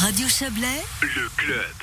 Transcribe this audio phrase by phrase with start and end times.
[0.00, 1.74] Radio Chablais, le club.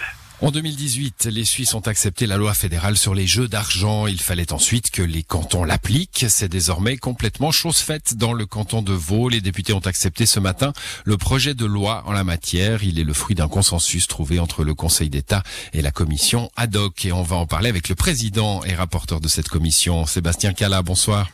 [0.41, 4.07] En 2018, les Suisses ont accepté la loi fédérale sur les jeux d'argent.
[4.07, 6.25] Il fallait ensuite que les cantons l'appliquent.
[6.27, 9.29] C'est désormais complètement chose faite dans le canton de Vaud.
[9.29, 10.73] Les députés ont accepté ce matin
[11.05, 12.83] le projet de loi en la matière.
[12.83, 15.43] Il est le fruit d'un consensus trouvé entre le Conseil d'État
[15.73, 17.05] et la commission ad hoc.
[17.05, 20.81] Et on va en parler avec le président et rapporteur de cette commission, Sébastien Cala.
[20.81, 21.29] Bonsoir.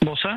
[0.00, 0.34] Bonsoir.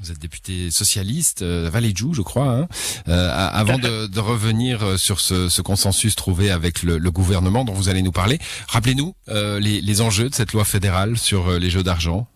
[0.00, 2.50] Vous êtes député socialiste, euh, je crois.
[2.50, 2.68] Hein.
[3.08, 7.64] Euh, avant de, de, revenir euh, sur ce, ce, consensus trouvé avec le, le, gouvernement
[7.64, 8.38] dont vous allez nous parler,
[8.68, 12.28] rappelez-nous euh, les, les, enjeux de cette loi fédérale sur euh, les jeux d'argent.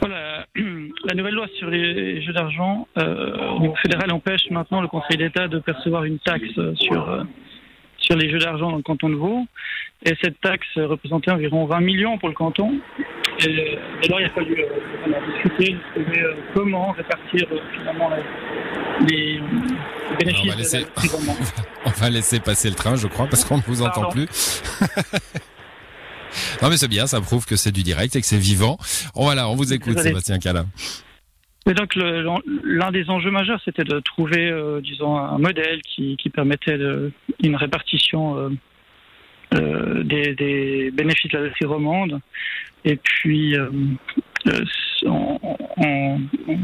[0.00, 0.46] Voilà,
[1.04, 5.46] la nouvelle loi sur les jeux d'argent au niveau fédéral empêche maintenant le Conseil d'État
[5.46, 7.24] de percevoir une taxe sur
[8.10, 9.46] sur les jeux d'argent dans le canton de Vaud.
[10.04, 12.72] Et cette taxe représentait environ 20 millions pour le canton.
[13.38, 18.10] Et, alors, il a fallu euh, discuter, trouver euh, comment répartir euh, finalement
[19.08, 19.40] les, les
[20.18, 20.44] bénéfices.
[20.44, 20.86] On va, laisser,
[21.84, 24.24] on va laisser passer le train, je crois, parce qu'on ne vous entend Pardon.
[24.26, 24.62] plus.
[26.62, 28.78] non mais c'est bien, ça prouve que c'est du direct et que c'est vivant.
[29.14, 29.98] Oh, voilà, on vous écoute.
[29.98, 30.64] Sébastien Cala.
[31.66, 36.30] Et donc l'un des enjeux majeurs, c'était de trouver, euh, disons, un modèle qui, qui
[36.30, 38.48] permettait de, une répartition euh,
[39.54, 42.20] euh, des, des bénéfices de la loterie romande.
[42.84, 43.68] Et puis, euh,
[44.46, 44.64] euh,
[45.04, 45.38] on-
[45.76, 46.58] on- on-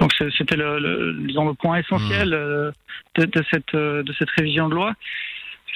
[0.00, 2.72] donc c'était le, le, disons, le point essentiel euh,
[3.16, 4.94] de, de cette, de cette révision de loi.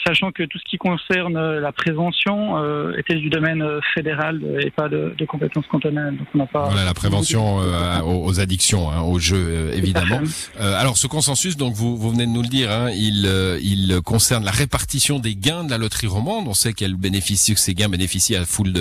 [0.07, 4.41] Sachant que tout ce qui concerne euh, la prévention euh, était du domaine euh, fédéral
[4.61, 6.17] et pas de, de compétences cantonales.
[6.17, 10.21] Donc on n'a pas Voilà la prévention euh, aux, addictions, hein, aux jeux euh, évidemment.
[10.61, 13.27] Euh, alors ce consensus, donc vous, vous venez de nous le dire, hein, il,
[13.63, 16.47] il concerne la répartition des gains de la loterie romande.
[16.47, 18.73] On sait qu'elle bénéficie, que ces gains bénéficient à foule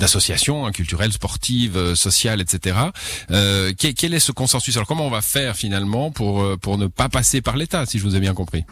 [0.00, 2.76] d'associations hein, culturelles, sportives, euh, sociales, etc.
[3.30, 4.76] Euh, quel, quel est ce consensus?
[4.76, 8.02] Alors comment on va faire finalement pour pour ne pas passer par l'État, si je
[8.02, 8.64] vous ai bien compris?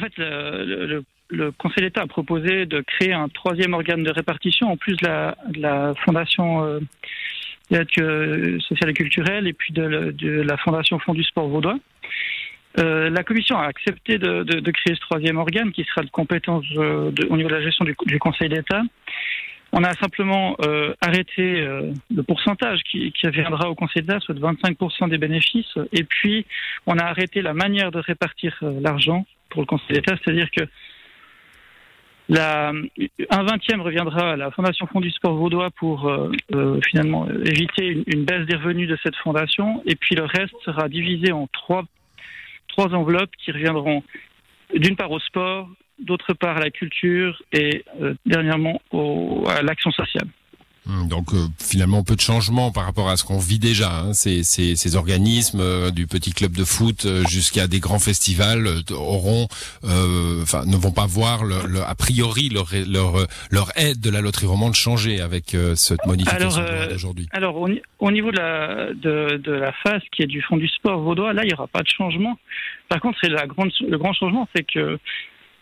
[0.00, 4.96] Fait, le, Conseil d'État a proposé de créer un troisième organe de répartition en plus
[4.96, 6.80] de la, Fondation euh,
[7.72, 11.78] euh, sociale et culturelle et puis de, la Fondation Fonds du sport vaudois.
[12.78, 17.36] Euh, la Commission a accepté de, créer ce troisième organe qui sera de compétence au
[17.36, 18.82] niveau de la gestion du, Conseil d'État.
[19.72, 20.56] On a simplement
[21.00, 21.64] arrêté
[22.14, 26.44] le pourcentage qui, viendra au Conseil d'État, soit de 25% des bénéfices, et puis
[26.86, 30.64] on a arrêté la manière de répartir l'argent pour le Conseil d'État, c'est-à-dire que
[32.32, 38.02] un vingtième reviendra à la Fondation Fonds du Sport Vaudois pour euh, euh, finalement éviter
[38.06, 41.84] une, baisse des revenus de cette fondation, et puis le reste sera divisé en trois,
[42.76, 44.02] enveloppes qui reviendront
[44.74, 45.68] d'une part au sport,
[45.98, 48.80] d'autre part à la culture et euh, dernièrement
[49.48, 50.28] à l'action sociale.
[50.88, 54.00] Hum, Donc euh, finalement peu de changements par rapport à ce qu'on vit déjà.
[54.00, 54.14] Hein.
[54.14, 58.66] Ces, ces, ces organismes euh, du petit club de foot euh, jusqu'à des grands festivals
[58.66, 59.46] euh, auront,
[59.84, 64.08] euh, enfin ne vont pas voir le, le- a priori leur, leur leur aide de
[64.10, 67.28] la loterie romande changer avec euh, cette modification Alors, euh, d'aujourd'hui.
[67.32, 70.56] Alors, au, ni- au niveau de la, de, de la phase qui est du fond
[70.56, 72.38] du sport vaudois, là, il n'y aura pas de changement.
[72.88, 74.98] Par contre, c'est la grande, le grand changement, c'est que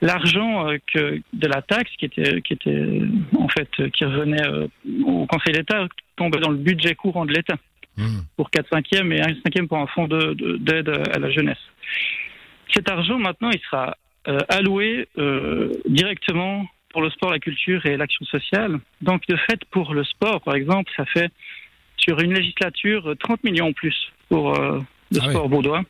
[0.00, 3.00] l'argent euh, que de la taxe qui était, qui était
[3.36, 4.66] en fait, euh, qui revenait euh,
[5.04, 5.86] au Conseil d'État
[6.16, 7.56] tombait dans le budget courant de l'État
[8.00, 8.22] Hum.
[8.36, 11.58] pour 4 cinquièmes et 1 cinquième pour un fonds de- de- d'aide à la jeunesse.
[12.72, 13.96] Cet argent, maintenant, il sera
[14.28, 18.78] euh, alloué euh, directement pour le sport, la culture et l'action sociale.
[19.00, 21.30] Donc, de fait, pour le sport, par exemple, ça fait
[21.96, 23.96] sur une législature euh, 30 millions en plus
[24.28, 24.78] pour euh,
[25.10, 25.30] le Ah oui.
[25.30, 25.82] sport vaudois.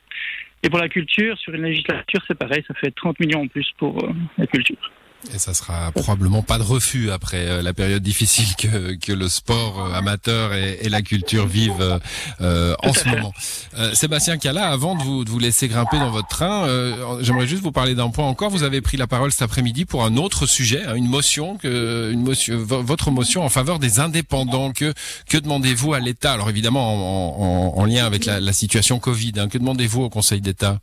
[0.61, 3.71] Et pour la culture, sur une législature, c'est pareil, ça fait 30 millions en plus
[3.77, 4.91] pour euh, la culture.
[5.35, 9.27] Et ça sera probablement pas de refus après euh, la période difficile que, que le
[9.27, 11.99] sport euh, amateur et, et la culture vivent
[12.39, 13.33] euh, en ce moment.
[13.77, 17.47] Euh, Sébastien Cala, avant de vous, de vous laisser grimper dans votre train, euh, j'aimerais
[17.47, 18.49] juste vous parler d'un point encore.
[18.49, 22.11] Vous avez pris la parole cet après-midi pour un autre sujet, hein, une motion, que,
[22.13, 24.71] une motion, vo- votre motion en faveur des indépendants.
[24.71, 24.93] Que,
[25.27, 26.31] que demandez-vous à l'État?
[26.31, 29.33] Alors évidemment en, en- en lien avec la, la situation Covid.
[29.37, 30.79] hein, que demandez-vous au Conseil d'État?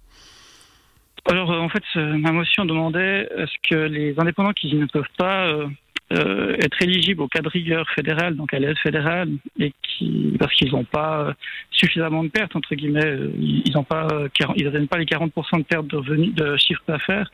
[1.28, 4.86] Alors, euh, en fait, euh, ma motion demandait à ce que les indépendants qui ne
[4.86, 5.66] peuvent pas euh,
[6.12, 10.70] euh, être éligibles au cadre rigueur fédéral, donc à l'aide fédérale, et qui, parce qu'ils
[10.70, 11.32] n'ont pas euh,
[11.72, 15.58] suffisamment de pertes, entre guillemets, euh, ils n'ont pas, euh, 40 ils pas les 40%
[15.58, 17.30] de pertes de revenus, de chiffre d'affaires.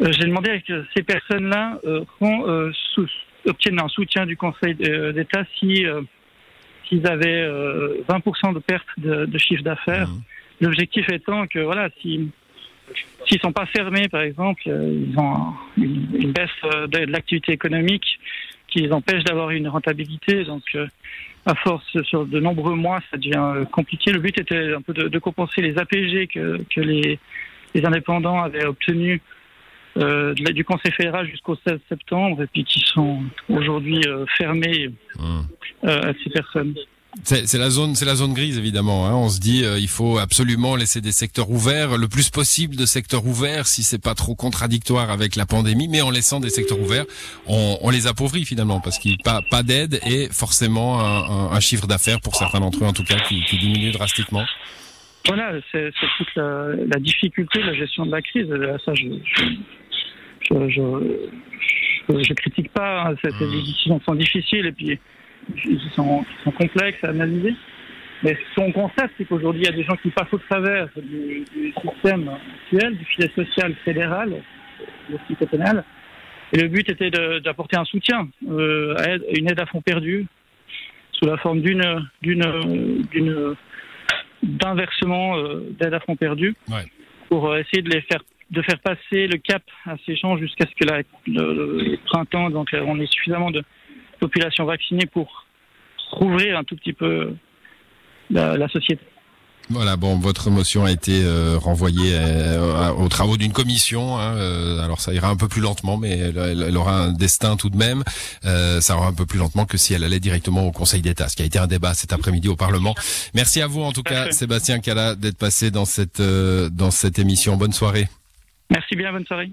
[0.00, 2.72] Euh, J'ai demandé que ces personnes-là euh, euh,
[3.46, 6.02] obtiennent un soutien du Conseil euh, d'État si euh,
[6.88, 10.08] s'ils avaient euh, 20% de pertes de, de chiffre d'affaires.
[10.08, 10.22] Mhm.
[10.62, 12.30] L'objectif étant que voilà, si
[13.26, 17.04] s'ils sont pas fermés, par exemple, euh, ils ont un- une, une baisse euh, de,
[17.06, 18.18] de l'activité économique
[18.68, 20.44] qui les empêche d'avoir une rentabilité.
[20.44, 20.86] Donc, euh,
[21.46, 24.12] à force, sur de nombreux mois, ça devient compliqué.
[24.12, 27.18] Le but était un peu de, de compenser les APG que, que les
[27.74, 29.20] les indépendants avaient obtenu
[29.98, 35.86] euh, du Conseil fédéral jusqu'au 16 septembre et puis qui sont aujourd'hui euh, fermés mmh.
[35.88, 36.74] à ces personnes.
[37.24, 39.06] C'est la zone, c'est la zone grise évidemment.
[39.06, 39.14] Hein.
[39.14, 43.26] On se dit, il faut absolument laisser des secteurs ouverts, le plus possible de secteurs
[43.26, 45.88] ouverts, si c'est pas trop contradictoire avec la pandémie.
[45.88, 47.06] Mais en laissant des secteurs ouverts,
[47.46, 51.86] on, on les appauvrit finalement parce qu'il pas pas d'aide et forcément un, un, chiffre
[51.86, 54.44] d'affaires pour certains d'entre eux en tout cas qui, qui diminue drastiquement.
[55.26, 58.46] Voilà, c'est toute la, la, difficulté de la gestion de la crise.
[58.84, 59.08] Ça, je,
[60.40, 63.02] je, je, je critique pas.
[63.02, 63.28] Hein, mmh.
[63.40, 64.98] Les décisions sont difficiles et puis
[65.64, 67.54] ils sont, sont complexes à analyser.
[68.22, 70.88] Mais ce qu'on constate, c'est qu'aujourd'hui, il y a des gens qui passent au travers
[70.96, 74.42] du, du système actuel, du filet social fédéral,
[75.10, 75.84] le système pénal.
[76.52, 80.26] Et le but était d'apporter un soutien, euh, une aide à fond perdu,
[81.12, 83.54] sous la forme d'une d'une d'une
[84.42, 86.84] d'inversement euh, d'aide à fond perdu, ouais.
[87.28, 90.66] pour euh, essayer de les faire de faire passer le cap à ces gens jusqu'à
[90.66, 93.64] ce que la, le, printemps, donc on ait suffisamment de
[94.18, 95.46] population vaccinée pour
[96.10, 97.34] rouvrir un tout petit peu
[98.30, 99.02] la, la société.
[99.68, 104.16] Voilà, bon, votre motion a été euh, renvoyée euh, aux travaux d'une commission.
[104.16, 107.68] Hein, euh, alors ça ira un peu plus lentement, mais elle, aura un destin tout
[107.68, 108.04] de même.
[108.42, 111.34] ça ira un peu plus lentement que si elle allait directement au Conseil d'État, ce
[111.34, 112.94] qui a été un débat cet après-midi au Parlement.
[113.34, 117.56] Merci à vous en tout cas, Sébastien Cala, d'être passé dans cette dans cette émission.
[117.56, 118.06] Bonne soirée.
[118.70, 119.50] Merci bien, bonne soirée.